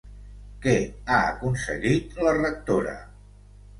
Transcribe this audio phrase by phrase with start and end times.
[0.61, 0.73] Què
[1.15, 2.97] ha aconseguit la rectora?